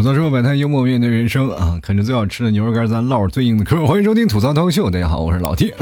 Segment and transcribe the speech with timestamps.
[0.00, 1.78] 吐槽之后摆摊幽默面对人生啊！
[1.82, 3.86] 啃着最好吃的牛肉干，咱唠最硬的嗑。
[3.86, 5.74] 欢迎收听吐槽脱口秀，大家好，我是老 T。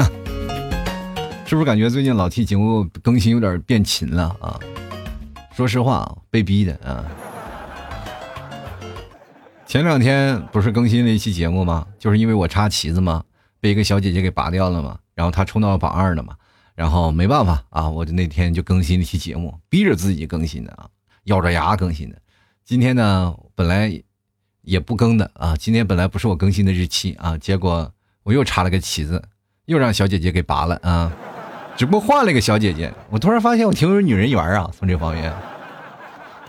[1.45, 4.59] 是不是感觉最近老 T 节目更新有点变勤了啊？
[5.55, 7.05] 说实话，被逼的啊。
[9.65, 11.87] 前两天不是更新了一期节目吗？
[11.97, 13.23] 就是因为我插旗子嘛，
[13.61, 16.35] 被一个小姐姐给拔掉了嘛，然后她冲到了榜二了嘛，
[16.75, 20.89] 然后没办法啊，我就那天就更新了一期节目，逼着自己更新的啊，
[21.23, 22.17] 咬着牙更新的。
[22.65, 23.89] 今天呢，本来
[24.69, 25.55] 也不更的啊。
[25.57, 27.91] 今天本来不是我更新的日期啊，结果
[28.21, 29.23] 我又插了个旗子，
[29.65, 31.11] 又让小姐姐给拔了啊。
[31.75, 34.69] 只不过换了一个小姐姐，我突然发现我挺有女人缘啊。
[34.77, 35.33] 从这方面，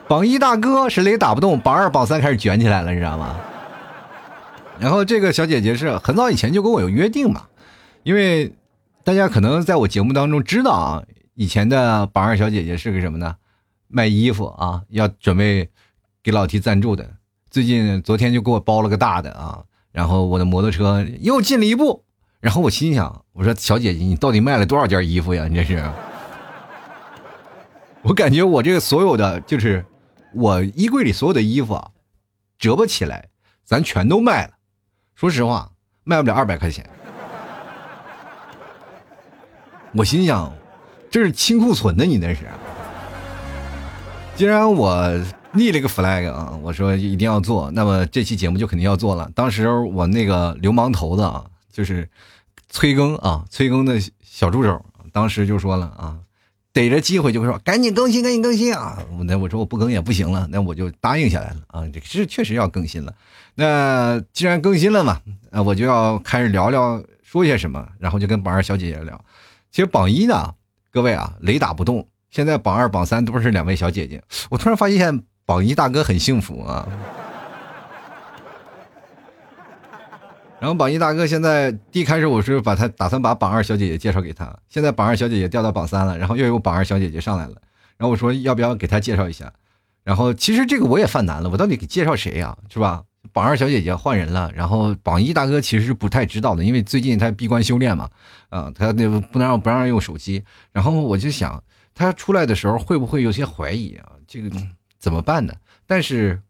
[0.06, 3.41] 榜一大哥是雷打不动，榜二榜三开始卷起来了，你知道吗？
[4.79, 7.46] 然后这个小姐姐是很早以前就跟我有约定嘛，
[8.02, 8.52] 因为
[9.02, 11.02] 大家可能在我节目当中知道啊，
[11.34, 13.37] 以前的榜二小姐姐是个什么呢？
[13.88, 15.71] 卖衣服啊，要准备。
[16.23, 17.12] 给老提赞助的，
[17.51, 22.04] 最近昨天就给我包了个大的啊，然后我的摩托车又进了一步，
[22.38, 25.48] 然后我心想，我说小姐姐，你到底卖了多少件衣服呀？
[25.48, 25.84] 你这是，
[28.02, 29.84] 我感觉我这个所有的就是
[30.32, 31.90] 我衣柜里所有的衣服啊，
[32.56, 33.28] 折不起来，
[33.65, 34.52] 咱全都卖了。
[35.16, 35.73] 说实话，
[36.04, 36.88] 卖不了二百块钱。
[39.93, 40.52] 我心想，
[41.10, 42.46] 这是清库存的，你那是。
[44.37, 45.21] 既然我。
[45.52, 46.56] 立了个 flag 啊！
[46.62, 49.29] 我说一定要做，那么这期节目就肯定要做了。
[49.34, 52.09] 当时我那个流氓头子啊，就是
[52.68, 56.18] 催更啊，催更的小助手，当时就说了啊，
[56.73, 58.98] 逮着机会就会说赶紧更新，赶紧更新啊！
[59.24, 63.12] 那我说我不更也不行了，那我就答应下来了啊，这是确实要更新了。
[63.56, 69.25] 那既然更新了嘛，啊，我就要开始聊聊说些什么，然后就跟榜二小姐姐聊。
[69.72, 70.54] 其实榜一呢，
[70.93, 72.06] 各位啊，雷打不动。
[72.31, 75.25] 现在榜二、榜三都是两位小姐姐，我突然发现。
[75.50, 76.87] 榜一大哥很幸福啊，
[80.61, 87.55] 然后榜一大哥现在第一开始我是把他打算把榜二小姐姐介绍给他，现在榜二小姐姐调到榜三了，然后又有榜二小姐姐上来了，
[87.97, 89.53] 然后我说要不要给他介绍一下，
[90.05, 93.03] 然后其实这个我也犯难了，我到底给介绍谁呀，是吧？
[93.33, 98.09] 榜二小姐姐换人了，然后榜一大哥其实是不太知道的，因为最近他闭关修炼嘛，
[98.50, 101.60] 啊，他那不能让不让用手机，然后我就想
[101.93, 104.49] 他出来的时候会不会有些怀疑啊，这个。
[105.00, 105.55] 怎么办呢？
[105.87, 106.41] 但是，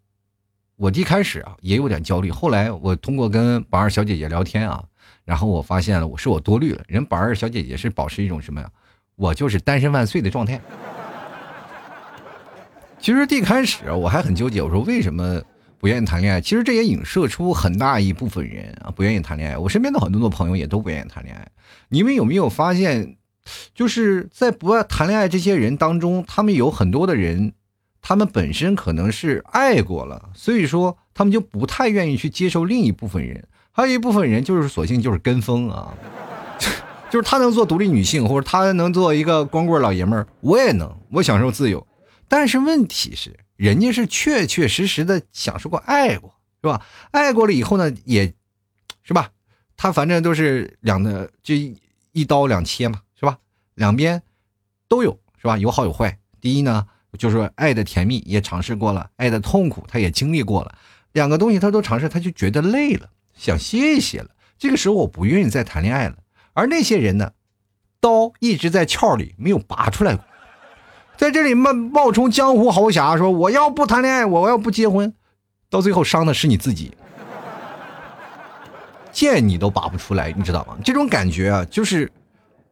[0.75, 2.31] 我一开始啊也有点焦虑。
[2.31, 4.84] 后来我通过跟宝二小姐姐聊天啊，
[5.25, 6.83] 然后我发现了我是我多虑了。
[6.89, 8.69] 人宝二小姐姐是保持一种什么呀？
[9.15, 10.60] 我就是单身万岁的状态。
[12.99, 15.41] 其实一开始我还很纠结，我说为什么
[15.78, 16.41] 不愿意谈恋爱？
[16.41, 19.56] 其实这也影射出很大一部分人啊不愿意谈恋爱。
[19.56, 21.49] 我身边的很多的朋友也都不愿意谈恋爱。
[21.89, 23.16] 你们有没有发现，
[23.75, 27.53] 就是在不爱谈恋爱这些人当中，他们有很多的人。
[28.03, 33.47] 他们本身可能是爱过了，所以说他们就不太愿意去接受另一部分人。
[33.72, 35.94] 还有一部分人就是索性就是跟风啊，
[37.10, 41.87] 就是他能做独立女性，或者他能做一个光棍老爷们儿，我也能，我享受自由。
[42.27, 46.84] 但是问题是，人家是确确实实的享受过爱过，是吧？
[47.10, 48.33] 爱过了以后呢，也
[49.03, 49.31] 是吧？
[49.77, 51.55] 他反正都是两的，就
[52.12, 53.39] 一刀两切嘛，是吧？
[53.75, 54.22] 两边
[54.89, 55.56] 都有，是吧？
[55.59, 56.19] 有好有坏。
[56.41, 56.87] 第一呢。
[57.19, 60.75] 就是爱的甜蜜也尝试过了，爱的痛苦他也经历过了，
[61.12, 64.28] 两个东西他都尝试，他就觉得累了，想歇一歇了。
[64.59, 66.16] 这个时候我不愿意再谈恋爱了。
[66.53, 67.32] 而那些人呢，
[68.00, 70.25] 刀一直在鞘里没有拔出来过，
[71.16, 75.15] 在这里冒冒充江湖豪侠，说我要不谈恋爱，我要不结婚，
[75.69, 76.92] 到最后伤的是你自己，
[79.12, 80.77] 剑你都拔不出来，你知道吗？
[80.84, 82.10] 这种感觉啊，就是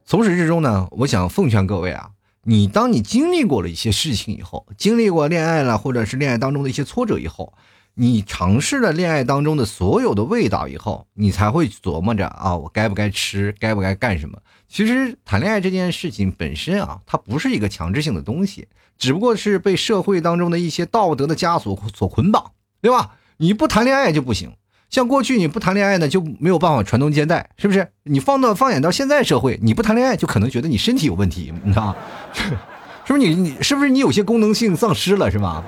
[0.05, 2.11] 从始至终呢，我想奉劝各位啊。
[2.45, 7.53] 你当你经历过了一些事情以后，经历过恋爱了，或者是恋爱当中的一些挫折以后，
[7.95, 14.39] 你尝试了恋爱当中的所有的味道以后，你才会琢磨着啊，我该不该吃，该不该干什么？
[14.69, 23.17] 其实谈恋爱这件事情本身啊，它不是一个强制性的东西，只不过是被社会当中的一些道德的枷锁所捆绑，对吧？
[23.39, 24.53] 你不谈恋爱就不行。
[24.91, 27.89] 像过去你不谈恋爱呢，就没有办法传宗接代，是不是？
[28.05, 31.97] 你放到放眼到现在社会，你不谈恋爱就可能觉得你身体有问题，你知道吗？
[33.05, 35.63] 是不是你你是不是你有些功能性丧失了，是吧？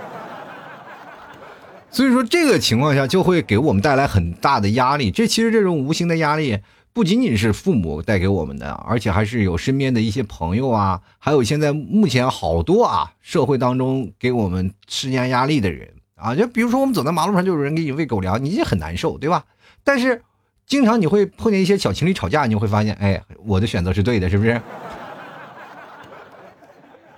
[1.90, 5.10] 所以说这个情况下就会给我们带来很大的压力。
[5.10, 6.58] 这其实这种无形的压力
[6.92, 15.88] 不仅仅是父母带给我们的，而且还是有身边的一些朋友啊，还有现在目前好多啊社会当中给我们施加压力的人。
[16.20, 19.44] 啊，就比如说我们走在马路上，就有人给你喂狗粮，你也很难受，对吧？
[19.82, 20.22] 但是，
[20.66, 24.60] 经常你会碰见一些小情侣吵架，你会发现，哎，我的选择是对的，是不是？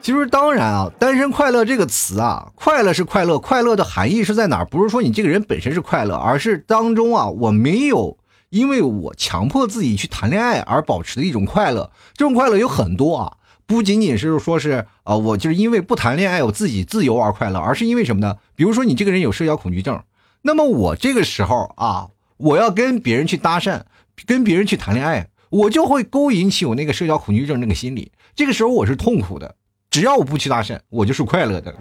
[0.00, 4.64] 其实当然啊，单身快乐这个词啊，快乐是快乐，快乐的含义是在哪？
[4.64, 8.18] 不是说你这个人本身是快乐，而是当中啊，我没有
[8.50, 11.90] 因为我强迫自己去谈恋爱而保持的一种快乐。
[12.14, 13.36] 这种快乐有很多啊，
[13.72, 18.36] 不仅仅是说是啊，我就是因为不谈恋爱我自己自由而快乐，而是因为什么呢？
[18.54, 19.98] 比如说你这个人有社交恐惧症，
[20.42, 23.80] 那么我这个时候啊，我要跟别人去搭讪，
[24.26, 29.54] 跟别人去谈恋爱，我就会勾引起我那个社交恐惧症那个心理，这个时候我是痛苦的。
[29.88, 31.74] 只要我不去搭讪，我就是快乐的，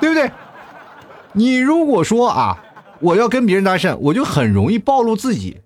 [0.00, 0.30] 对不对？
[1.32, 2.62] 你如果说啊，
[3.00, 5.56] 我要跟别人搭讪，我就很容易暴露自己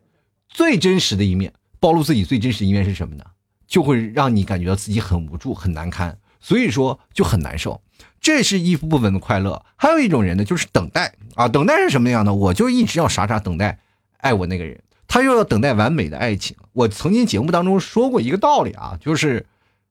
[0.49, 1.53] 最真实的一面。
[1.79, 3.25] 暴露自己最真实一面是什么呢？
[3.69, 7.81] 就会让你感觉到自己很无助、很难堪，所以说就很难受。
[8.21, 9.65] 这是一部分的快乐。
[9.77, 12.35] 还有一种人呢，就是等待啊，等待是什么样的？
[12.35, 13.79] 我就一直要傻傻等待
[14.17, 16.57] 爱我那个人，他又要等待完美的爱情。
[16.73, 19.47] 我曾经节目当中说过一个道理啊，就是。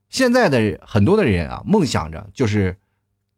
[0.10, 2.78] 现在的很多的人啊，梦想着就是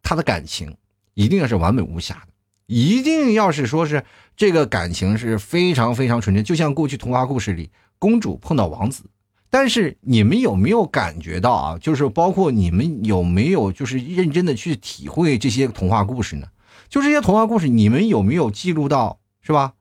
[0.04, 0.78] 他的感情
[1.16, 2.34] 一定要是完美无瑕的，
[2.68, 4.04] 一定要是说是
[4.38, 9.06] 这个感情是非常非常纯真，就像过去童话故事里公主碰到王子。
[9.50, 11.78] 但是你们有没有感觉到啊？
[11.80, 16.48] 就是包括你们有没有就是认真的去体会这些童话故事呢？
[16.88, 19.74] 就这些童话故事，你们有没有记录到是吧？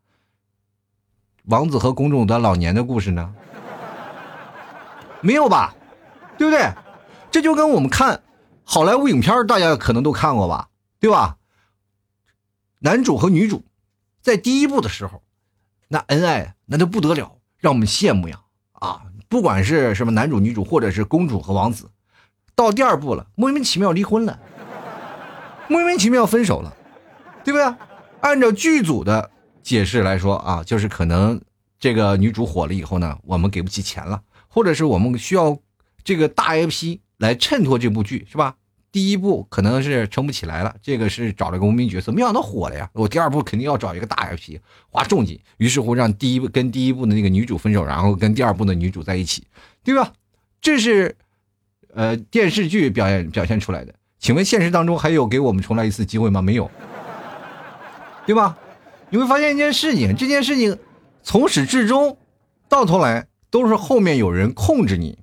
[1.45, 3.35] 王子和公主的老年的故事呢？
[5.21, 5.75] 没有吧？
[6.39, 6.73] 对不对？
[7.31, 8.23] 这就跟我们看
[8.65, 10.69] 好莱坞影片，大家可能都看过吧，
[10.99, 11.37] 对吧？
[12.81, 13.65] 男主和女主
[14.23, 15.23] 在第一部的时候，
[15.89, 18.41] 那恩爱那就不得了，让我们羡慕呀！
[18.73, 21.91] 啊，不管是什么男主、女主，或者是公主和王子，
[22.55, 24.39] 到第二部了，莫名其妙离婚了，
[25.69, 26.75] 莫名其妙分手了，
[27.45, 27.75] 对不对？
[28.21, 29.31] 按照剧组的
[29.63, 31.41] 解释来说啊，就是可能
[31.79, 35.59] 这个女主火了以后呢，我们给不起钱了，或者是我们需要。
[36.05, 38.55] 这个大 IP 来衬托这部剧是吧？
[38.99, 42.91] 第一部可能是撑不起来了，这个是找了个无名角色，没想到火了呀。
[42.93, 44.59] 我第二部肯定要找一个大 IP，
[44.91, 49.47] 花重金，于是乎让第一部跟第一部的那个女主分手，然后跟第二部的女主在一起，
[49.85, 50.13] 对吧？
[50.61, 51.15] 这是
[51.95, 53.95] 呃电视剧表演表现出来的。
[54.19, 56.43] 请问现实当中还有给我们重来一次机会吗？
[56.43, 56.69] 没有，
[58.27, 58.59] 对吧？
[59.11, 60.77] 你会发现一件事情，这件事情
[61.23, 62.19] 从始至终
[62.69, 65.17] 到头来都是后面有人控制你。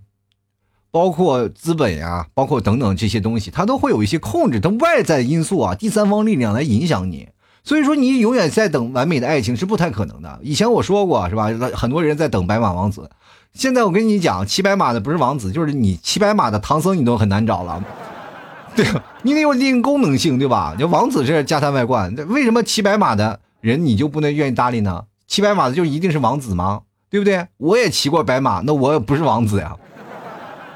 [0.95, 7.27] 包括资本呀，包括等等这些东西，它都会有一些控制它外在因素啊，第三方力量来影响你。
[7.65, 10.39] 所以说，你永远在等完美的爱情是不太可能的。
[10.42, 11.50] 以前我说过是吧？
[11.74, 13.09] 很多人在等白马王子。
[13.51, 17.83] 现在我跟你讲，骑白马的不是王子，就是你骑白马的唐僧，你都很难找了。
[18.74, 18.86] 对，
[19.24, 20.75] 你得有一定功能性，对吧？
[20.77, 25.03] 你王子是家财万贯，为什么骑白马的人你就不能愿意搭理呢？
[25.27, 26.83] 骑白马的就一定是王子吗？
[27.09, 27.45] 对不对？
[27.57, 29.75] 我也骑过白马，那我也不是王子呀。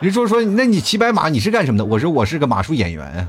[0.01, 1.83] 你说说，那你骑白马你是干什么的？
[1.83, 3.27] 我说我是个马术演员，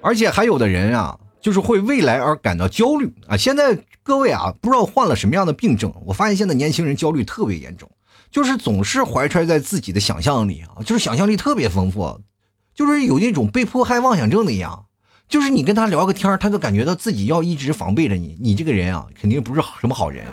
[0.00, 3.36] 而且还有的人啊，就是会未来而感到焦虑啊。
[3.36, 7.90] 现在各位啊，不知道患了什么样的病症，我发现现在年轻人焦虑特别严重，
[8.30, 12.20] 就是总是怀揣在自己的想象力啊，就是想象力特别丰富，
[12.72, 14.84] 就是有那种被迫害妄想症的一样，
[15.28, 20.24] 就是你跟他聊个天他就感觉到自己要一直防备着你，你这个人啊，肯定不是什么好人。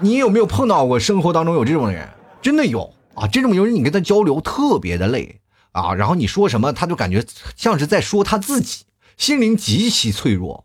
[0.00, 2.08] 你有没有碰到过生活当中有这种人？
[2.40, 3.26] 真的有啊！
[3.26, 5.40] 这种人你跟他交流特别的累
[5.72, 7.24] 啊，然后你说什么他就感觉
[7.56, 8.84] 像是在说他自己，
[9.16, 10.64] 心灵极其脆弱。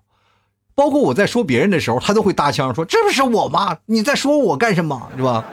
[0.76, 3.78] 包括我在说别人的时候，他都会搭腔说：“这不是我吗？
[3.86, 5.12] 你在说我干什么？
[5.18, 5.44] 是吧？”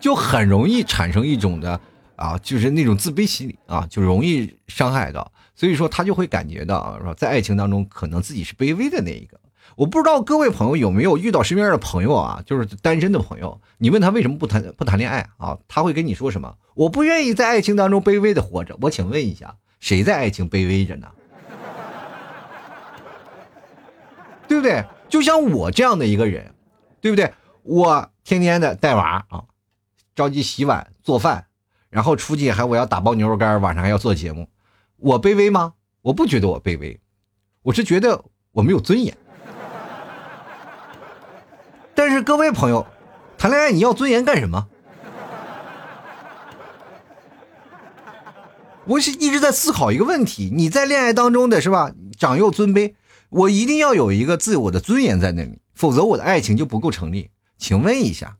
[0.00, 1.80] 就很容易产生一种的
[2.16, 5.30] 啊，就是那种自卑心理啊，就容易伤害到。
[5.54, 9.38] 所以说他就会感觉到说，在爱情当中可能自己是卑微的那一个。
[9.76, 15.58] 我不知道各位朋友有没有遇到身边的朋友啊，就是单身的朋友，你问他为什么不谈不谈恋爱啊？
[15.66, 16.56] 他会跟你说什么？
[16.74, 18.76] 我不愿意在爱情当中卑微的活着。
[18.80, 21.08] 我请问一下，谁在爱情卑微着呢？
[24.46, 24.84] 对不对？
[25.08, 26.54] 就像我这样的一个人，
[27.00, 27.32] 对不对？
[27.62, 29.44] 我天天的带娃啊，
[30.14, 31.46] 着急洗碗做饭，
[31.88, 34.48] 然后出去还我要打包牛肉干，晚上还要做节目，
[34.98, 35.74] 我卑微吗？
[36.02, 37.00] 我不觉得我卑微，
[37.62, 39.16] 我是觉得我没有尊严。
[42.06, 42.86] 但是各位朋友，
[43.38, 44.68] 谈恋爱你要尊严干什么？
[48.84, 51.92] 我是一直在思考一个问题：你在恋爱当中的是吧？
[52.18, 52.92] 长幼尊卑，
[53.30, 57.30] 我一定要有一个自我的尊严在那里，否则我的爱情就不够成立。
[57.56, 58.36] 请问一下，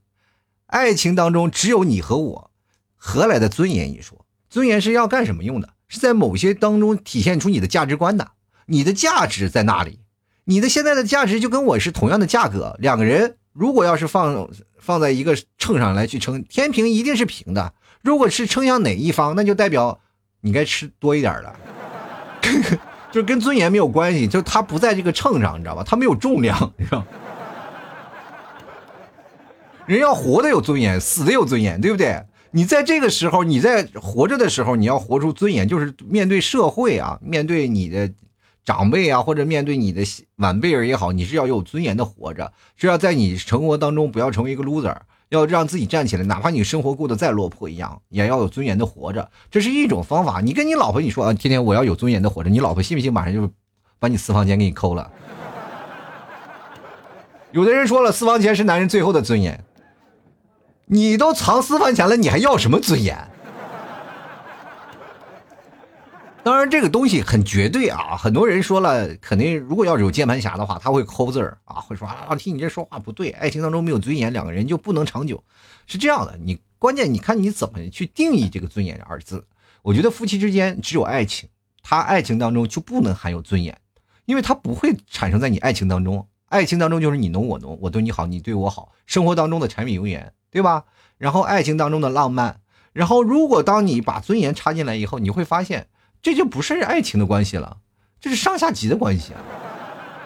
[0.67, 2.51] 爱情当中只有你和我，
[2.97, 4.27] 何来的尊严一说？
[4.51, 5.71] 尊严是要干什么用的？
[5.89, 8.33] 是在某些当中体现出你的价值观的，
[8.67, 10.01] 你的价值在那里？
[10.45, 13.39] 你的现在的价值就跟我是同样的价格，两个人。
[13.55, 14.47] 如果要是放
[14.79, 17.73] 放在一个秤上来去称，天平一定是平的。
[18.03, 19.99] 如果是称向哪一方，那就代表
[20.41, 21.57] 你该吃多一点了，
[23.11, 25.83] 就是跟尊严没有关系，就是它不在这个秤上，你知道吧？
[25.87, 27.03] 它没有重量， 你知道。
[29.87, 32.23] 人要活的有尊严，死的有尊严，对不对？
[32.51, 38.11] 你在这个时候，你在活着的时候，你要活出尊严，就是面对社会啊，面对你的
[38.65, 40.03] 长辈啊，或者面对你的
[40.37, 44.97] 晚辈儿也好，你是要有尊严的活着，是要在你生活当中不要成为一个 loser，
[45.29, 50.41] 要让自己站起来，哪怕你生活过得再落魄一样，也要有尊严的活着，这是一种方法。
[50.41, 53.51] 你跟你老婆你说啊，天天我要有尊严的活着，你老婆信不信马上就
[53.99, 55.11] 把你私房钱给你抠了？
[57.53, 59.63] 有的人说了，私房钱是男人最后的尊严。
[60.87, 63.29] 你都藏私房钱了，你还要什么尊严？
[66.45, 68.19] 当然，这个东西很绝对啊。
[68.19, 75.43] 很多人说了，肯定如果要是有键盘侠的话，他会抠字儿啊，会说啊，听你这说话不对，爱情当中没有尊严，两个人就不能长久，
[75.87, 76.39] 是这样的。
[76.45, 79.47] 你关键你看你怎么去定义这个尊严二字？
[79.81, 81.49] 我觉得夫妻之间只有爱情，
[81.83, 83.79] 他爱情当中就不能含有尊严，
[84.27, 86.29] 因为他不会产生在你爱情当中。
[86.51, 90.33] 爱情当中就是你侬我侬，我对你好，你对我好，生活当中的柴米油盐。
[90.51, 90.85] 对吧？
[91.19, 92.61] 然后爱情当中的浪漫，
[92.93, 95.89] 然后如果当你把尊严插进来以后，你会发现
[96.25, 97.77] 这就不是爱情的关系了，
[98.19, 99.41] 这是上下级的关系啊！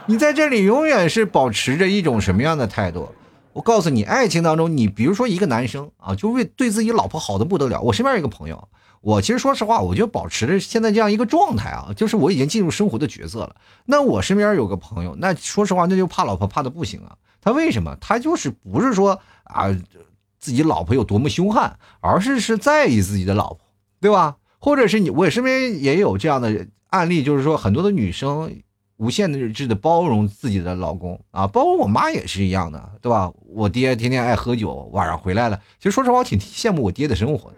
[0.07, 3.09] 你在这里永远是保持着一种什么样的态度？
[3.53, 7.81] 我告诉你，爱情当中，你比如说一个男生啊，就为对自己老婆好的不得了。
[7.81, 8.69] 我身边一个朋友，
[9.01, 13.57] 我其实说实话，我就保持着现在这样一个状态啊，就是我已经进入生活的角色了。
[13.85, 17.17] 那我身边有个朋友，那说实话，那就怕老婆怕的不行啊。
[17.41, 17.97] 他为什么？
[18.01, 19.77] 他就是不是说啊？
[20.39, 23.59] 自己老婆有多么凶悍，而是是在意自己的老婆，
[24.01, 24.37] 对吧？
[24.59, 28.53] 或者是你，我身边也有这样的案例，就是说很多的女生
[28.97, 33.33] 无限的制的包容自己的老公啊，包括我妈也是一样的，对吧？
[33.47, 37.57] 我爹天天爱喝酒，晚上回来了，其实说实话，我挺羡慕我爹的生活的。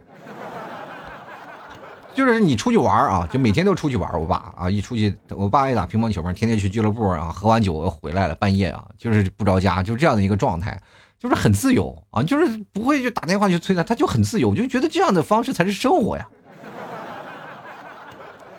[2.12, 4.21] 就是你出去玩啊，就每天都出去玩。
[4.21, 10.78] 我爸啊，一出去，我爸爱打乒乓球嘛，天天去俱乐部啊，喝完酒回来了，半夜啊，就是不着家，就是这样的一个状态。
[11.21, 16.26] 就是很自由啊，就是不会就打电话去催他，他就很自由，我就觉得这样的方式才是生活呀。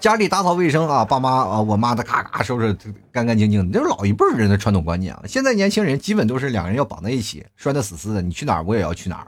[0.01, 2.75] 家里打扫卫生啊，爸妈啊，我妈的咔咔收拾
[3.12, 5.22] 干干净净的，这是老一辈人的传统观念啊。
[5.27, 9.27] 现在年轻人基本都是两人要绑在一起，拴得死死的，你去哪儿我也要去哪儿。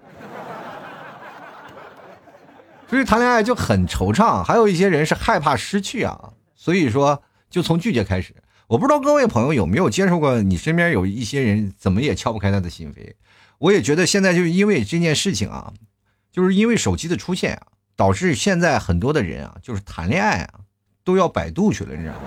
[2.89, 8.35] 所以谈恋爱就很惆怅，还有一些人是害怕失去啊，所以说就从拒绝开始。
[8.65, 13.13] 我不知道各位朋友有没有接受过，你身边有一些人怎么也撬不开他的心扉。
[13.59, 15.71] 我也觉得现在就是因为这件事情啊，
[16.31, 17.61] 就是因为手机的出现啊，
[17.95, 20.59] 导致现在很多的人啊，就是谈恋爱啊，
[21.03, 22.21] 都要百度去了，你知道吗？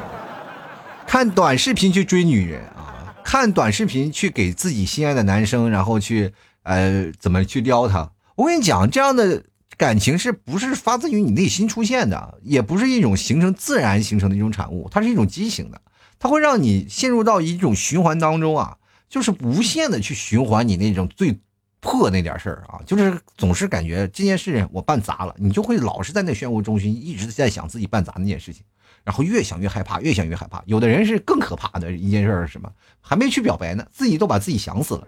[1.07, 8.11] 看短视频去追女人啊，看短视频去给自己心爱的男生，然后去呃怎么去撩他。
[8.35, 9.43] 我跟你讲，这样的
[9.77, 15.81] 感情是不是发自于你内心出现的，也不是一种形成自然形成的一种产物，它是一种畸形的。
[16.19, 18.77] 它会让你陷入到一种循环当中啊，
[19.09, 21.39] 就是无限的去循环你那种最
[21.87, 28.65] 破那点事儿啊，就是总是感觉这件事我办砸了，你就会老是在那漩涡中心一直在想自己办砸那件事情，
[29.05, 30.61] 然后越想越害怕，越想越害怕。
[30.67, 32.69] 有的人是更可怕的一件事是什么？
[33.01, 35.07] 还没去表白呢，自己都把自己想死了，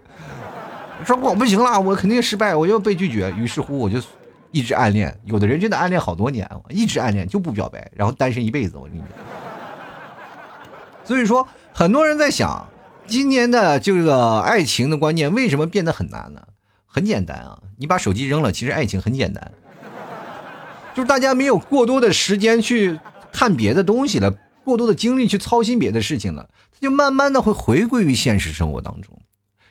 [1.05, 3.29] 说我不行了，我肯定失败，我要被拒绝。
[3.37, 4.01] 于是乎我就
[4.51, 5.19] 一直暗恋。
[5.25, 8.77] 有的人真的暗恋好多年，一直暗恋就不表白，然后单身一辈子。
[8.77, 9.09] 我跟你讲。
[11.03, 12.67] 所以说，很多人在想，
[13.07, 16.41] 今年的这个爱情的观念为什么变得很难呢？
[16.91, 19.51] 很简单啊，你把手机扔了，其实爱情很简单，
[20.95, 22.99] 就是大家没有过多的时间去
[23.31, 29.17] 看别的东西了，过多的精力去操心别的事情了，它就慢慢的会回归于现实生活当中。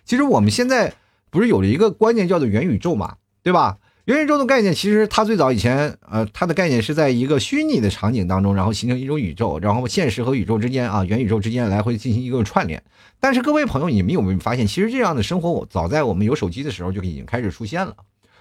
[0.04, 0.94] 其实我们现在
[1.28, 3.78] 不是有了一个观念叫做元宇宙嘛，对吧？
[4.08, 12.82] 元宇宙的概念，其实它最早以前，呃，它的概念是在一个虚拟的场景当中，然后形成一种宇宙，然后现实和宇宙之间啊，元宇宙之间来回进行一个串联。
[13.20, 17.94] 但是各位朋友，你们有没有发现，其实这样的生活，我早在我们有手机的时候就已经开始出现了。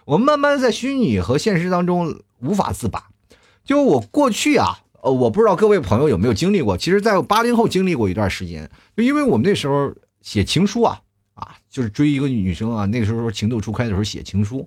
[0.06, 3.10] 我们慢慢在虚拟和现实当中无法自拔。
[3.66, 11.02] 就我过去啊，呃，我不知道各位朋友有没有经历过，其实在八零后经历过一段时间，就因为我们那时候写情书啊，
[11.34, 14.66] 啊，就是追一个女生啊，那个时候情窦初开的时候写情书。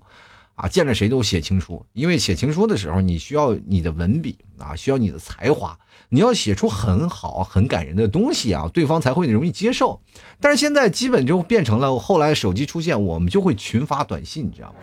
[0.60, 5.78] 啊，见着谁都写情书，因为写情书的时候，你需要你的文笔啊，需要你的才华，
[6.10, 9.98] 你要写出很好、很感人的东西啊，对方才会容易接受。
[10.38, 14.74] 但是现在基本就变成了，后来手机出现，我们就会群发短信，你知道吗？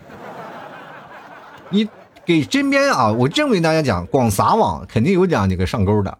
[1.70, 1.88] 你
[2.24, 6.18] 给身边啊，我正跟大家讲，广撒网肯定有两几个上钩的。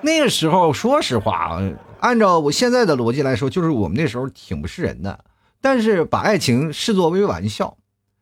[0.00, 1.70] 那个时候，说实话啊，
[2.00, 5.18] 按照我现在的逻辑来说，就是我们那时候挺不是人的。
[5.60, 7.76] 但是把爱情视作为玩笑，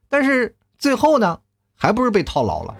[0.08, 1.40] 但是最后呢，
[1.74, 2.74] 还不是被套牢了。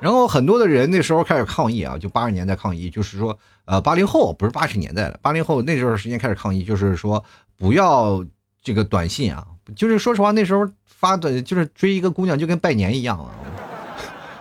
[0.00, 7.24] 然后很多的人那时候开始抗议啊，就八十年代抗议，就是说，呃，八零后不是八十年代了，八零后那时候时间开始抗议，就是说
[7.56, 8.24] 不要
[8.62, 9.44] 这个短信啊，
[9.74, 13.34] 就是说实话，那时候发短就是追一个姑娘就跟拜年一样啊，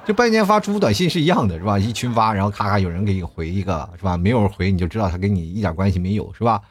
[0.08, 1.78] 就拜年发祝福短信是一样的，是吧？
[1.78, 4.16] 一群发，然后咔咔有人给你回一个，是吧？
[4.16, 6.62] 没有人回你就知道他跟你一点关系没有，是吧？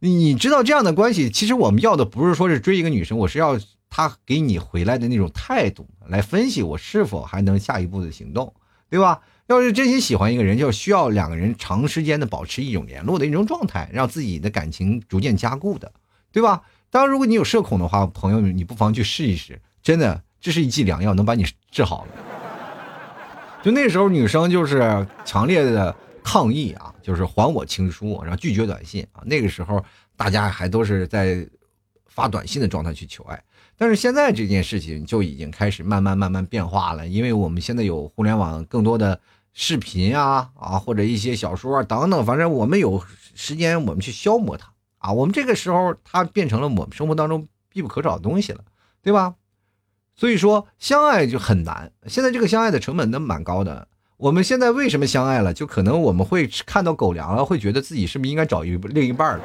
[0.00, 3.58] 你知道这样的关系，其实我们要的不是说是追一个女生，我是要。
[3.92, 8.54] 他给你回来的那种态度来分析我是否还能下一步的行动，
[8.88, 9.20] 对吧？
[9.48, 15.90] 要是真心喜欢一个人，就需要两个人长时间的保持一种联络的一种状态，让自己的感情逐渐加固的，
[16.30, 16.62] 对吧？
[16.88, 22.29] 当然，如果你有社恐的话，朋友们，你不妨去试一试，真的，这是一剂良药，能把你治好了。
[23.62, 29.22] 就那时候，女生就是强烈的抗议啊，就是还我情书，然后拒绝短信啊。
[29.24, 29.84] 那个时候，
[30.16, 31.46] 大家还都是在
[32.06, 33.42] 发短信的状态去求爱。
[33.76, 39.20] 但是现在这件事情就已经开始慢慢慢慢变化了，因为我们现在有互联网更多的
[39.52, 43.02] 视频啊啊，或者一些小说啊等等，反正我们有
[43.34, 48.64] 时间我们去消磨它啊，我们这个时候它变成了我们生活当中必不可少的东西了，
[49.02, 49.34] 对吧？
[50.20, 53.88] 所以说相爱就很难，现在这个相爱的成本都蛮高的。
[54.18, 55.54] 我们现在为什么相爱了？
[55.54, 59.44] 就可能我们会看到狗粮了，会觉得自己是不是应该找一另一半了。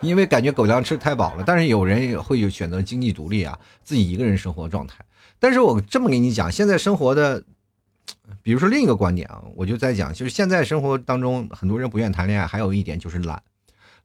[0.00, 5.04] 因为感觉狗粮吃太饱了，但是有人也会有选择经济独立啊，自己一个人生活状态。
[5.40, 7.42] 但是我这么跟你讲，现在生活的，
[8.44, 13.42] 比如说另一个观点啊，我就在讲，就是现在生活当中很多人不愿谈恋爱，还有一点就是懒，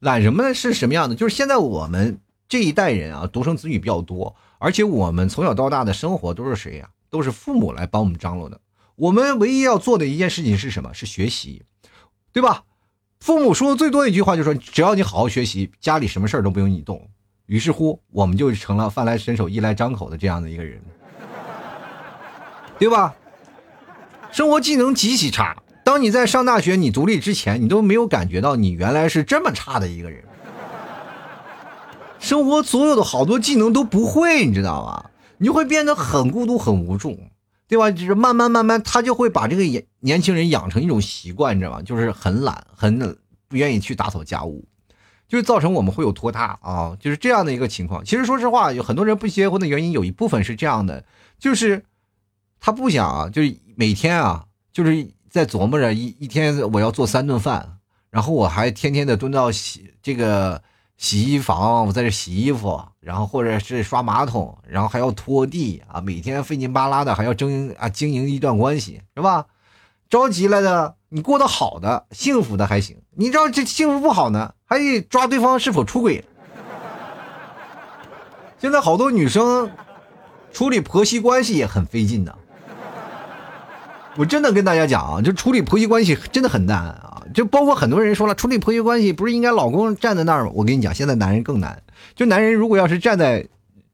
[0.00, 0.52] 懒什么呢？
[0.52, 1.14] 是什么样的？
[1.14, 6.88] 就是现在我们这一代人啊，独生子女比较多，而且我们从小到大的生活都是谁呀？
[7.10, 8.60] 都是父母来帮我们张罗的。
[8.96, 10.92] 我们唯一要做的一件事情是什么？
[10.94, 11.62] 是学习，
[12.32, 12.64] 对吧？
[13.20, 17.08] 父母说的最多一句话就是说：“只要你好好学习，家里什么事儿都不用你动。”
[17.46, 20.82] 于是乎，我们就成了饭来伸手、衣来张口的这样的一个人，
[22.78, 23.14] 对吧？
[24.32, 25.56] 生活技能极其差。
[25.84, 30.24] 当你在上大学、你独立之前，你都没有感觉到你原来是这么差的一个人。
[32.26, 35.10] 生活所有的好多技能都不会，你知道吗？
[35.38, 37.18] 你就会变得很孤独、很无助。
[37.68, 37.90] 对吧？
[37.90, 41.82] 就是慢慢慢慢，他就会把这个年年轻人养成一种习惯，你知道吗？
[41.82, 42.96] 就是很懒，很
[43.48, 44.64] 不愿意去打扫家务，
[45.26, 48.04] 就是造成我们会有拖沓啊，就是这样的一个情况。
[48.04, 51.04] 其实说实话，有很多人不结婚的原因，有一部分是这样的，
[51.40, 51.84] 就是
[52.60, 57.78] 他不想啊，就是每天啊，就是在琢磨着一一天我要做三顿饭，
[58.10, 60.62] 然后我还天天的蹲到洗这个。
[60.96, 69.46] 洗衣房，我在这洗衣服，然后或者是刷马桶，然后还要拖地啊，每天费劲巴拉的，还要经啊经营一段关系，是吧？
[70.08, 76.24] 着急了的，你过得好的、幸福的还行，你知道这幸福不好呢，还得抓对方是否出轨。
[78.58, 79.70] 现在好多女生
[80.52, 82.38] 处理婆媳关系也很费劲的，
[84.16, 87.22] 我真的跟大家讲啊，就处理婆媳关系真的很难啊。
[87.34, 90.50] 就包括很多人说了，处理婆媳关系不是应该老公站在那儿吗？
[90.54, 91.82] 我跟你讲，现在男人更难。
[92.14, 93.46] 就男人如果要是站在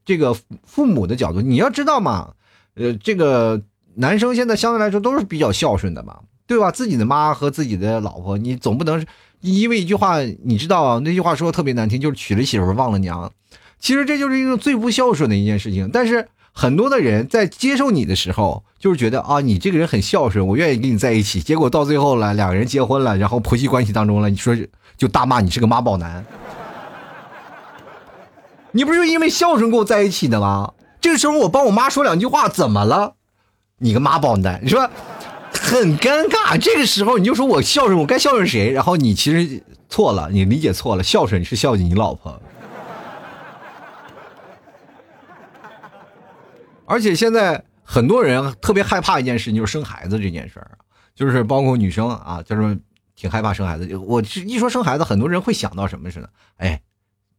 [0.05, 2.33] 这个父母的角度，你要知道嘛，
[2.75, 3.61] 呃，这个
[3.95, 6.71] 男生现在相对来说都是比较孝顺的嘛，对吧？
[6.71, 9.05] 自己的妈和自己的老婆，你总不能
[9.41, 13.31] 因为一句话，你知道那句话说的特别难听，就是娶了媳妇忘了娘。
[13.79, 16.27] 其实这就是一个最不孝顺的一件事情，但是。
[16.53, 21.41] 很多的人在接受你的时候，就是觉得啊，你这个人很孝顺，我愿意跟你在一起。
[21.41, 24.55] 结果到最后了，两个人结婚了，然后婆媳关系当中了，你说
[24.95, 26.23] 就大骂你是个妈宝男。
[28.71, 30.73] 你不是因为孝顺跟我在一起的吗？
[31.01, 33.15] 这个时候我帮我妈说两句话，怎么了？
[33.79, 34.89] 你个妈宝男，你说
[35.51, 36.57] 很尴尬。
[36.57, 38.71] 这个时候你就说我孝顺，我该孝顺谁？
[38.71, 42.39] 然后你其实错了，你理解错了，孝顺是孝敬你老婆。
[46.93, 50.77] 而且现在很多人特别害怕一件事情，就是生孩子这件事儿，
[51.15, 52.79] 就是包括女生啊，就是
[53.15, 53.97] 挺害怕生孩子。
[53.97, 56.29] 我一说生孩子，很多人会想到什么似的？
[56.57, 56.79] 哎，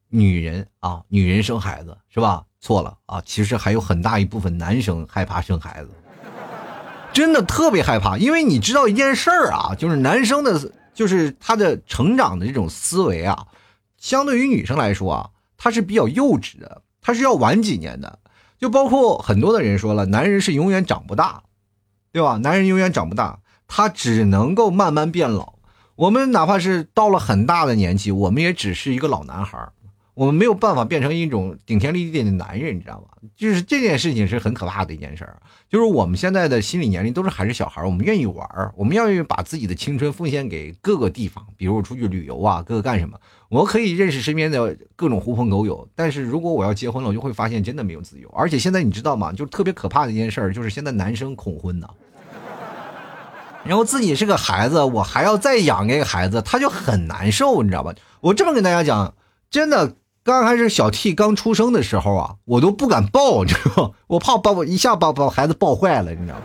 [0.09, 2.43] 女人啊，女人生孩子是吧？
[2.61, 5.91] 错了啊，其实还有很大一部分男生害怕生孩子，
[7.13, 8.19] 真的特别害怕。
[8.19, 10.61] 因为你知道一件事儿啊，就是男生的，
[10.93, 13.47] 就是他的成长的这种思维啊，
[13.99, 18.19] 相对于女生来说啊，他是比较幼稚的，他是要晚几年的。
[18.59, 21.43] 就包括很多的人说了，男人是永远长不大，
[22.13, 22.39] 对吧？
[22.39, 25.55] 男人永远长不大，他只能够慢慢变老。
[25.97, 29.69] 我们哪怕是到了很大的年纪，我们也只是一个老男孩
[30.15, 33.09] 我们没有办法变成一种顶天立地的男人，你知道吗？
[33.37, 35.43] 就是这件事情是很可怕的一件事儿。
[35.69, 43.19] 就是我们现在的心理年龄都是还是小孩，我们愿意玩儿，我们愿意把自己的青春奉献给各个地方，比如出去旅游啊，各个干什么？
[43.49, 48.29] 我可以认识身边的各种狐朋狗友，但是如果我要结婚了，我就会发现真的没有自由。
[48.31, 49.33] 而且现在你知道吗？
[49.33, 51.89] 就特别可怕的一件事儿，就是现在男生恐婚呢。
[53.65, 57.95] 然后自己是个孩子，我还要再养一个孩子，他就很难受，你知道吧？
[58.21, 59.15] 我这么跟大家讲，
[59.51, 63.95] 真的，刚开始小 T 刚出生的时候啊，我都不敢抱，你知道吗？
[64.07, 66.43] 我怕把我一下把把孩子抱坏了，你知道吗？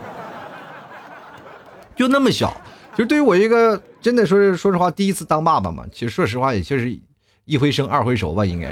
[1.96, 2.54] 就那么小，
[2.94, 6.94] 就对于我一个真的说说实话，第一次当爸爸嘛，其实说实话，也就是
[7.46, 8.70] 一回生二回熟吧，应该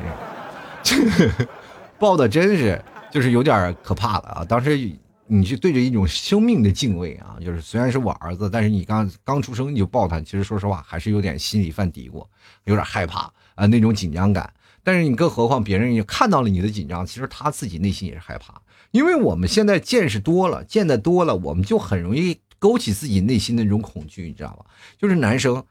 [0.84, 1.30] 是，
[1.98, 2.78] 抱的真是
[3.10, 4.44] 就是有点可怕了啊！
[4.44, 4.92] 当时。
[5.30, 12.26] 你是对着一种生命的敬畏啊，就是虽然是我儿子，但是你刚刚出生你就抱他，其实说实话还是有点心里犯嘀咕，
[12.64, 14.50] 有点害怕啊那种紧张感。
[14.88, 18.58] 但是你更何况别人也看到了你的紧张，其实他自己内心也是害怕。
[18.90, 24.64] 因为我们现在见识多了，见得多了，我们就很容易勾起自己内心的那种恐惧，你知道吧？
[24.96, 25.62] 就是男生，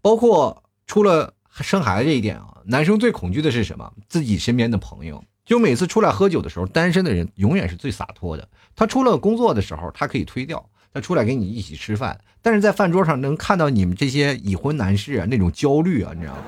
[0.00, 3.92] 包括除了生孩子这一点啊，男生最恐惧的是什么？
[4.08, 5.22] 自己身边的朋友。
[5.44, 8.48] 就每次出来喝酒的时候，单身的人永远是最洒脱的。
[8.74, 12.18] 他出了工作的时候，他可以推掉，他出来跟你一起吃饭。
[12.40, 16.42] 但是在饭桌上能看到你们这些已婚男士啊，那种焦虑啊，你知道吗？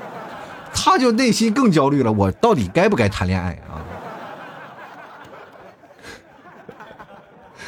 [0.73, 2.13] 他就内心更焦虑了。
[2.13, 3.85] 我到底该不该谈恋爱啊？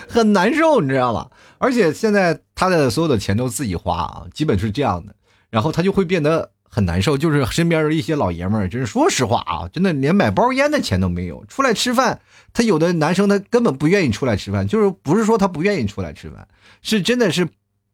[0.08, 1.28] 很难受，你知道吗？
[1.58, 5.14] 而且现在他的所有的钱都自己花啊，基本是这样的。
[5.50, 6.50] 然后他就会变得。
[6.72, 11.44] 很难受，就是身边的一些老爷们儿，就是说实话啊，真的连买包烟的钱都没有。
[11.46, 12.20] 出来吃饭，
[12.52, 16.46] 他有的男生他根本不愿意出来吃饭，就是不是说他不愿意出来吃饭，
[16.80, 17.48] 是真的是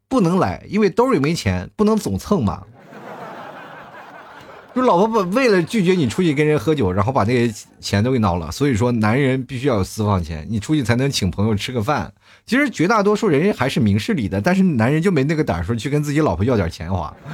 [0.07, 2.61] 不能来，因为兜里没钱，不能总蹭嘛。
[4.77, 8.51] 就老婆不为了拒绝你出去跟人喝酒，然后把那些钱都给闹了。
[8.51, 12.13] 所以说，男人必须要有私房钱，你出去才能请朋友吃个饭。
[12.45, 17.11] 其实绝大多数人还是明事理的，但是男人就没那个胆儿说去跟自己老婆要点钱花。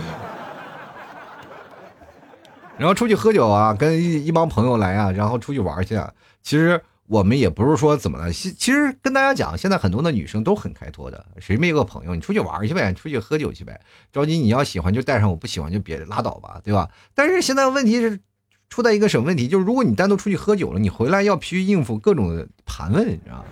[2.77, 6.10] 然后出去喝酒啊，跟一一帮朋友来啊，然后出去玩去啊。
[6.41, 6.82] 其实
[7.13, 11.23] 我们也不是说怎么了，其其实跟大家讲，现在很多的女生都很开脱的。
[11.39, 12.15] 谁没有个朋友？
[12.15, 13.80] 你出去玩去呗，出去喝酒去呗。
[14.12, 16.89] 着急你要喜欢就带上，我不喜欢就别拉倒吧，对吧？
[17.13, 18.19] 但是现在问题是
[18.67, 19.47] 出在一个什么问题？
[19.47, 23.45] 就是如果你单独出去喝酒了，你回来要必须应付各种盘问，你知道吗？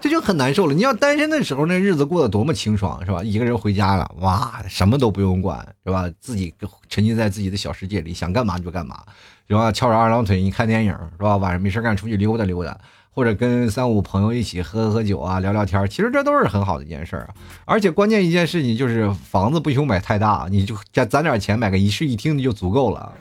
[0.00, 0.74] 这就很难受了。
[0.74, 3.22] 你要单身的时候，那日子过得多么清爽，是吧？
[3.22, 6.08] 一个人回家了，哇，什么都不用管，是吧？
[6.20, 6.54] 自己
[6.88, 9.02] 沉浸在自己的小世界里，想干嘛就干嘛，
[9.48, 9.72] 是吧？
[9.72, 11.36] 翘着二郎腿，你看电影，是吧？
[11.36, 12.78] 晚上没事干，出去溜达溜达，
[13.10, 17.28] 或者跟三五朋友一起喝喝酒啊，聊聊天，其实这都是很好的一件事儿。
[17.64, 23.12] 而且关键一件事情就是，房子不用买太大，你就攒攒点钱买个一室一厅的就足够了。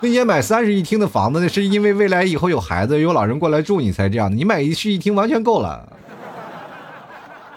[0.00, 4.36] 那些买三室一厅的房子，那是因为未来以后有孩子、有老人过来住，你才这样的。
[4.36, 5.92] 你买一室一厅完全够了，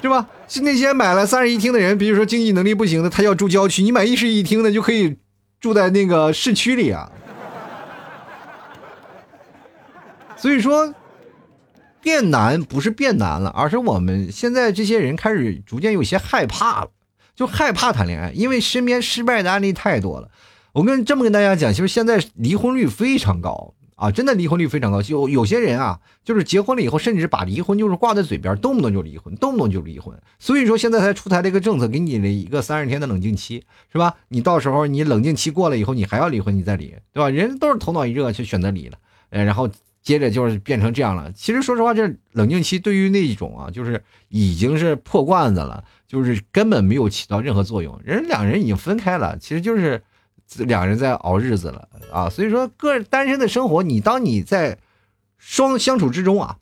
[0.01, 0.27] 对吧？
[0.47, 5.17] 是那些买了三室一厅的人，比如说经济能力不行的，他要住郊区，你买一室一厅的就可以
[5.60, 7.12] 住在那个市区里啊。
[10.36, 10.95] 所以说，
[12.01, 16.89] 变难不是变难了，而是我们现在这些人开始逐渐有些害怕了，
[17.36, 20.30] 就害怕谈恋爱，因为身边失败的案例太多了。
[20.73, 25.01] 我跟这么跟大家讲，其实现在离婚率非常高啊，真的离婚率非常高。
[25.01, 30.17] 就有些人啊，就是结婚了以后，甚至把离婚就是挂在嘴边，动不动就离婚，动不动就离婚。
[30.39, 34.15] 所以说现在才出台了一个政策，给你了一个三十天的冷静期，是吧？
[34.29, 37.29] 你到时候你冷静期过了以后，你还要离婚，你再离，对吧？
[37.29, 38.97] 人都是头脑一热去选择离了，
[39.29, 39.69] 呃，然后
[40.01, 41.29] 接着就是变成这样了。
[41.34, 47.99] 其实说实话，这冷静期对于那种啊，就是已经是破罐子了，就是根本没有起到任何作用。
[48.05, 50.01] 人两人已经分开了，其实就是。
[50.58, 54.78] 两人在熬日子了啊，所以说个单身的生活，你当你在
[55.38, 56.58] 双相处之中啊，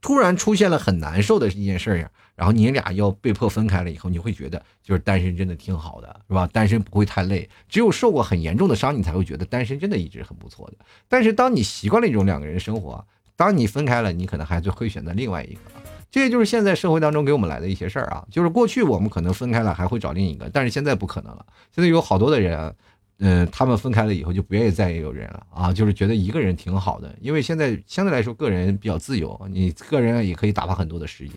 [0.00, 6.46] 突然出现了很难受的一件事呀，然后你俩要被迫分开了以后，你会觉得就是单身真的挺好的，是吧？
[6.52, 10.78] 单身不会太累，只有受过很严重的伤，你才会觉得单身真的一直很不错的。
[11.08, 13.04] 但是当你习惯了一种两个人生活，
[13.36, 15.60] 当你分开了，你可能还是会选择另外一个。
[16.10, 21.44] 这就是现在社会当中给我们来的一些事儿啊，就是过去我们可能分开了还会找另一个，但是现在不可能了。
[21.74, 22.74] 现在有好多的人，
[23.18, 31.34] 嗯，他们分开了以后就不愿意再有人了啊，就是觉得一个人挺好的，因为现在相对来说个人比较自由，你个人也可以打发很多的时间。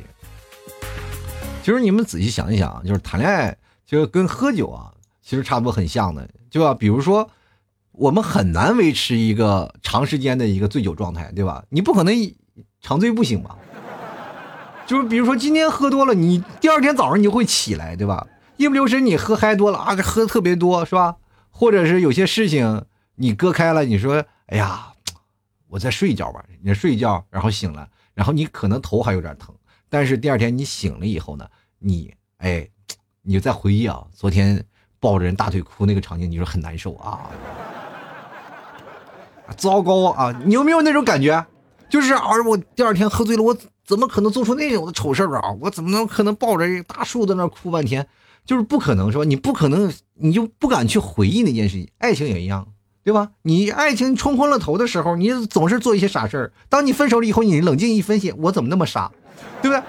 [1.64, 3.56] 其实你们仔细想一想，就是谈恋爱
[3.86, 6.74] 就跟喝酒啊，其实差不多很像的，对吧？
[6.74, 7.30] 比如说
[7.92, 11.64] 我们很难维持一个长时间的一个醉酒状态，对吧？
[11.70, 12.16] 你不可能
[12.80, 13.58] 长醉不醒吧？
[14.92, 18.28] 就是比如说今天喝多了，你第二天早上你就会起来，对吧？
[18.58, 21.16] 一不留神你喝嗨多了啊，喝特别多是吧？
[21.50, 22.84] 或者是有些事情
[23.16, 24.88] 你割开了，你说，哎呀，
[25.70, 29.56] 我再睡一觉吧，你睡一觉，然后醒了，然后你可能头还有点疼，
[29.88, 31.48] 但是第二天你醒了以后呢，
[31.80, 32.68] 你哎，
[33.22, 34.62] 你再回忆啊，昨天
[35.00, 37.30] 抱着人大腿哭那个场景，你说很难受啊，
[39.56, 41.46] 糟糕啊，你有没有那种感觉？
[41.88, 43.56] 就是啊，我第二天喝醉了，我
[43.92, 45.52] 怎么可能做出那种的丑事儿啊？
[45.60, 48.08] 我怎么能可能抱着大树在那哭半天？
[48.46, 49.26] 就是不可能，是吧？
[49.26, 51.90] 你不可能，你就不敢去回忆那件事情。
[51.98, 52.66] 爱情也一样，
[53.04, 53.32] 对吧？
[53.42, 56.54] 你爱情冲昏了头的时候，你总是做一些傻事儿。
[56.70, 59.12] 当你分手了以后，你冷静一分析，我怎么那么傻，
[59.62, 59.84] 对不对？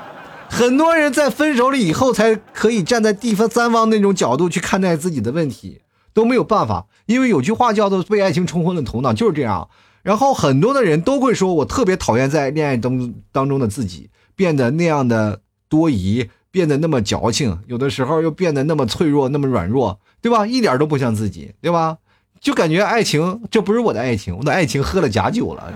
[0.51, 5.81] 很多人在分手了以后，才可以站在第三方那种角度去看待自己的问题，
[6.13, 6.87] 都没有办法。
[7.07, 9.71] 因为有句话叫做“被爱情冲昏了头脑”，就是这样。
[10.03, 20.45] 然后很多的人都会说，我特别讨厌在恋爱当当中的自己变得那样的多疑，变得那么矫情，有的时候又变得那么脆弱，那么软弱，对吧？
[20.45, 21.99] 一点都不像自己，对吧？
[22.41, 25.73] 就感觉爱情这不是我的爱情，我的爱情喝了假酒了。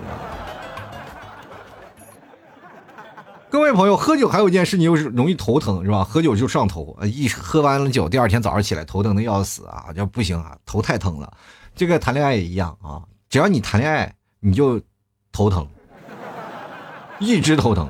[3.49, 6.03] 各位朋友，喝酒还有一件事情就是容易头疼，是吧？
[6.03, 11.31] 喝酒就上头，一喝完了酒，第二天早上起来头疼的要死啊，就不行啊，头太疼了。
[11.73, 14.13] 这个谈恋爱也一样啊，只要你谈恋爱。
[14.47, 14.81] 你就
[15.29, 15.67] 头疼，
[17.19, 17.89] 一直头疼，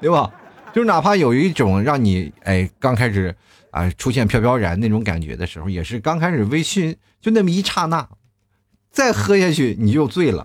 [0.00, 0.28] 对吧？
[0.74, 3.32] 就是哪怕有一种让你哎刚开始
[3.70, 8.08] 啊出现飘飘然那种感觉的时候，也是刚开始微醺就那么一刹那，
[8.90, 10.44] 再喝下去你就醉了。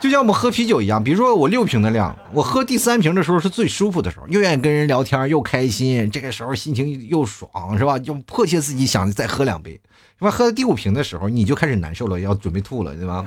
[0.00, 7.98] 就像我们喝啤酒一样，比如说我六瓶的量，我喝第三瓶的时候是最舒服的时候，又愿意跟人聊天，又开心，这个时候心情又爽，是吧？
[7.98, 9.72] 就迫切自己想再喝两杯，
[10.18, 10.30] 是吧？
[10.30, 13.26] 喝到第五瓶的时候，你就开始难受了，要准备吐了，对吧？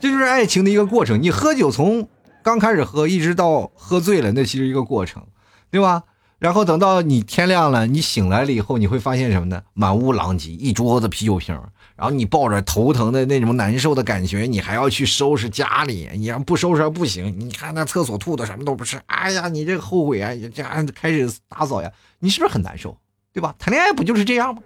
[0.00, 1.22] 这就是爱情的一个过程。
[1.22, 2.08] 你喝酒从
[2.42, 5.22] 刚开始喝一直到喝醉了，那其实一个过程，
[5.70, 6.04] 对吧？
[6.38, 9.60] 然后等到你天亮了，你醒来了以后，你会发现什么呢？
[9.74, 11.60] 满屋狼藉，一桌子啤酒瓶。
[11.96, 17.34] 然后你抱着头疼的那种难受的感觉，你还要去收拾家里，你要不收拾还不行。
[17.36, 20.62] 你看那厕所吐的什么都不是，哎呀，你这后悔啊，这
[20.94, 22.96] 开始打扫呀，你是不是很难受？
[23.32, 23.52] 对吧？
[23.58, 24.62] 谈恋爱不就是这样吗？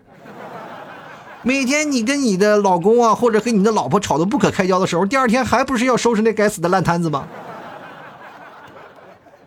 [1.45, 7.27] 每天你跟你的老公啊，或者跟你的老婆吵得不可开交的时候，第二天还不是要收拾那该死的烂摊子吗？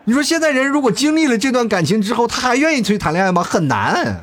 [0.04, 3.42] 你说现在人如果经历了这段感情之后，他还愿意去谈恋爱吗？
[3.42, 4.22] 很难。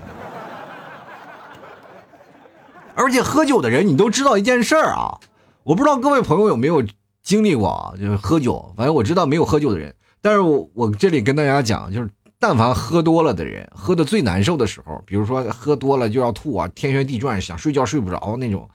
[2.94, 5.18] 而且喝酒的人，你都知道一件事儿啊，
[5.64, 6.84] 我不知道各位朋友有没有
[7.22, 8.74] 经历过啊，就是喝酒。
[8.76, 12.10] 反正我知道没有喝酒的人，但是我我这里跟大家讲，就是。
[12.42, 18.68] 但凡喝多了的人，喝的最难受的时候，比如说喝多了就要吐啊，天旋地转，想睡觉睡不着那种，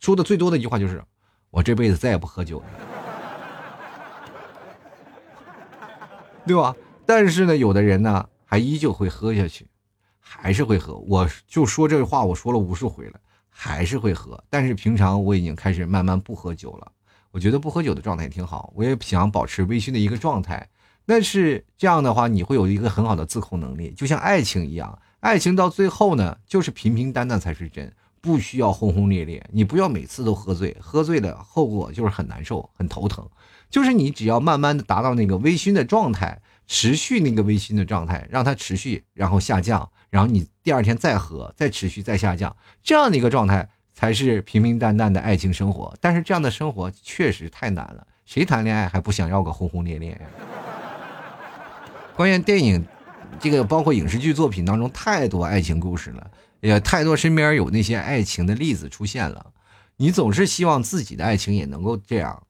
[0.00, 1.00] 说的最多的一句话就是
[1.48, 2.64] ：“我这辈子再也不喝酒了。”
[6.44, 6.74] 对吧？
[7.06, 9.68] 但是呢，有的人呢，还依旧会喝下去，
[10.18, 10.96] 还是会喝。
[10.96, 14.42] 我就说这话，我说了无数回了，还是会喝。
[14.50, 16.90] 但是平常我已经开始慢慢不喝酒了。
[17.30, 20.68] 我觉得不喝酒的状态也挺好，我也想保持微醺的一个状态。
[21.06, 29.44] 但是这样的话，你会有一个很好的自控能力，就像爱情一样，爱情到最后呢，就是平平淡淡才是真，不需要轰轰烈烈。
[29.52, 33.28] 你不要每次都喝醉，喝醉的后果就是很难受、很头疼。
[33.68, 45.96] 就是你只要慢慢的达到那个微醺的状态，持续那个微醺的状态，让它持续，然后下降，然后你第二天再喝，再持续再下降，这样的一个状态才是平平淡淡的爱情生活。
[46.00, 50.18] 但是这样的生活确实太难了，谁谈恋爱还不想要个轰轰烈烈呀？
[52.14, 52.84] 关键电影，
[53.40, 59.52] 这个包括影视剧作品当中太多爱情故事了，也太多身边有那些爱情的例子出现了。
[59.96, 62.42] 你总是希望自己的爱情也能够这样，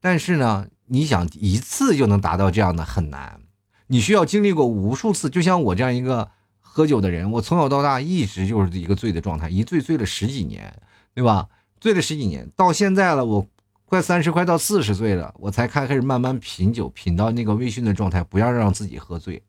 [0.00, 3.40] 但是呢，你想一次就能达到这样的很难，
[3.86, 5.30] 你需要经历过无数次。
[5.30, 10.74] 就像我这样一个喝酒的人，我从小到大一直就是一个醉的状态，一醉醉了十几年，
[11.14, 11.48] 对吧？
[11.80, 13.46] 醉了十几年，到现在了，我。
[13.86, 19.40] 快三十，快到四十岁了，我才开开始慢慢品酒，品到那个微醺的状态，不要让自己喝醉，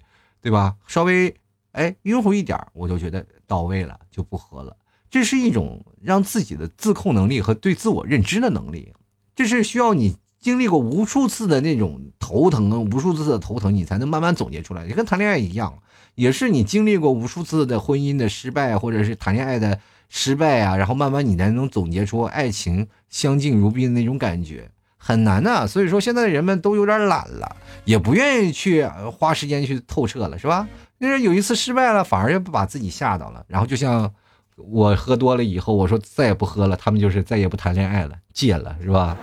[0.41, 0.75] 对吧？
[0.87, 1.33] 稍微
[1.71, 4.75] 哎晕乎一点，我就觉得到位了，就不喝了。
[5.09, 8.93] 这是一种让自己的自控能力和对自我认知的能力，
[9.35, 14.85] 这是需要你经历过无数次的那种头疼，无数次的头疼，你才能慢慢总结出来。
[14.85, 15.79] 你跟谈恋爱一样，
[16.13, 19.79] 也是你经历过无数次的婚姻的失败，或者是谈恋爱的。
[20.09, 25.67] 失败啊，然后慢慢你才能总结出爱情相敬如宾的那种感觉，很难的。
[25.67, 28.85] 所以说现在人们都有点懒了，也不愿意去
[29.17, 30.67] 花时间去透彻了，是吧？
[30.99, 33.43] 就是有一次失败了，反而又不把自己吓到了。
[33.47, 34.11] 然后就像
[34.55, 39.17] 我喝多了以后，我说再也不喝了，他们就是再也不谈恋爱了，戒了，是吧？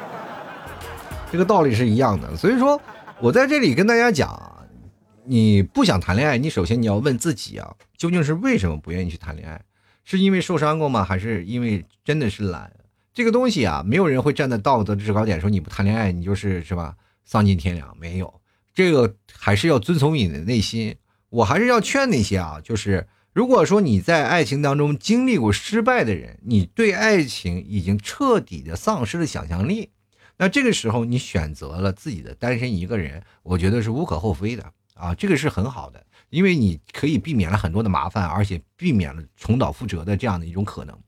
[1.32, 2.36] 这个道理是一样的。
[2.36, 2.78] 所以说
[3.18, 4.38] 我在这里跟大家讲，
[5.24, 9.60] 你不想谈恋爱，你首先你要问自己啊，究竟是为什么不愿意去谈恋爱？
[10.04, 11.04] 是因为受伤过吗？
[11.04, 12.72] 还是因为真的是懒？
[13.14, 16.96] 这个东西啊，没有人会站在道德制高点说你不谈恋爱，你就是是吧？
[17.24, 17.96] 丧尽天良。
[17.98, 18.40] 没有，
[18.74, 20.96] 这个还是要遵从你的内心。
[21.28, 29.90] 我还是要劝那些啊，就是如果说你在爱情当中经历过失败的人，你对爱情已经彻底的丧失了想象力，
[30.36, 40.98] 那这个时候你选择了自己的单身一个人，我觉得是无可厚非的啊，这个是很好的，因为你可以避免了很多的麻烦，而且避免了重蹈覆辙的这样的一种可能。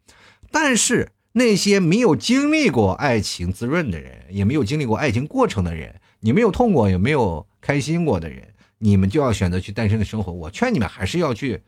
[0.52, 1.10] 但是。
[1.36, 10.30] 那些没有经历过爱情滋润的人，也没有经历过爱情过程的人，你没有痛过，也没有开心过的人，你们就要选择去单身的生活。
[10.30, 11.60] 我劝你们还是要去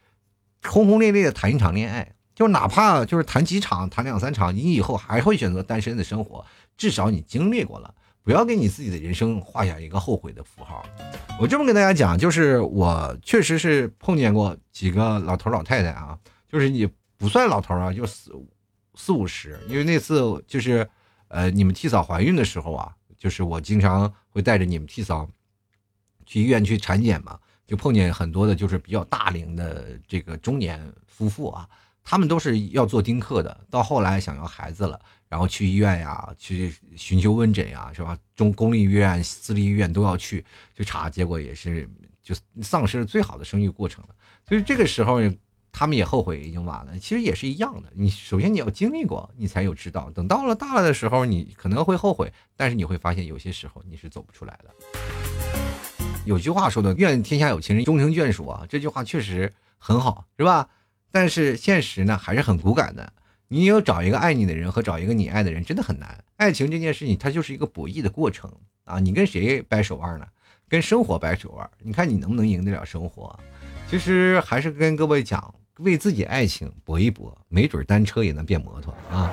[0.63, 6.47] 轰轰烈烈的谈一场恋爱，就哪怕就是谈几场，谈两三场，你以后还会选择单身的生活。
[6.77, 7.93] 至少你经历过了，
[8.27, 10.85] 不要给你自己的人生画下一个后悔的符号。
[11.39, 16.19] 我这么跟大家讲，就是我确实是碰见过几个老头老太太啊，
[16.51, 18.33] 就是也不算老头啊，就四。
[18.99, 20.89] 四五十，因为那次就是，
[21.29, 25.29] 呃，你们替嫂怀孕的时候啊，就是我经常会带着你们替嫂
[26.25, 31.69] 去医院去产检嘛，就碰见很多的，就是比较大龄的这个中年夫妇啊，
[32.03, 38.17] 他们都是要做丁克的，到后来想要孩子了，然后去医院呀，去寻求问诊呀，是吧？
[38.35, 40.45] 中公立医院、私立医院都要去
[40.77, 41.89] 去查，结果也是
[42.23, 44.15] 就丧失了最好的生育过程了，
[44.49, 45.21] 所以这个时候。
[45.79, 47.93] 他们也后悔已经晚了，其实也是一样的。
[47.95, 50.11] 你首先你要经历过，你才有知道。
[50.13, 54.75] 等到了大了的时候，你可能会后悔，但是你会发现有些时候你是走不出来的。
[56.25, 60.67] 有句话说的“愿天下有情人终成眷属”啊，这句话确实很好，是吧？
[61.11, 63.13] 但是现实呢还是很骨感的。
[63.49, 66.19] 你有找一个爱你的人和找一个你爱的人真的很难。
[66.37, 68.51] 爱情这件事情它就是一个博弈的过程
[68.85, 68.99] 啊！
[68.99, 70.27] 你跟谁掰手腕呢？
[70.69, 71.71] 跟生活掰手腕？
[71.81, 73.39] 你看你能不能赢得了生活？
[73.89, 75.55] 其实还是跟各位讲。
[75.81, 79.31] 为自己爱情搏一搏，没准单车也能变摩托啊！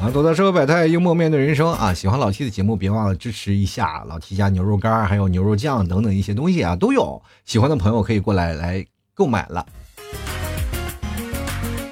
[0.00, 1.94] 啊，走到社会百态，幽默面对人生啊！
[1.94, 7.22] 喜欢老 T 的节目，别忘了支持一下老 T 家牛肉干，还有牛肉酱等等一些东西啊，都有。
[7.44, 9.64] 喜欢的朋友可以过来来购买了。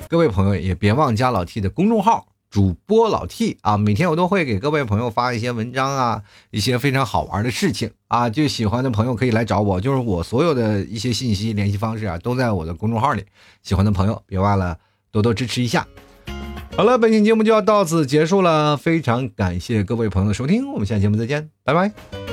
[0.08, 2.28] 各位朋友也别忘加老 T 的公众号。
[2.48, 13.24] 主播老 T 啊，每天我都会给各位朋友发一些文章啊，一些非常好玩的事情啊，就喜欢的朋友可以来找我，就是我所有的一些信息联系方式啊，都在我的公众号里。
[13.62, 14.78] 喜欢的朋友别忘了
[15.10, 15.86] 多多支持一下。
[16.76, 22.25] 好了，本期节目就要到此结束了，非常感谢各位朋友的收听，我们下期节目再见，拜拜。